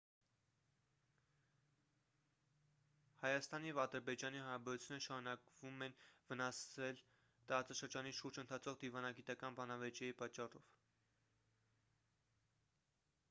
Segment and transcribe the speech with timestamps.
[3.23, 5.93] հայաստանի և ադրբեջանի հարաբերությունները շարունակվում են
[6.31, 7.03] վնասվել
[7.51, 10.69] տարածաշրջանի շուրջ ընթացող դիվանագիտական բանավեճերի պատճառով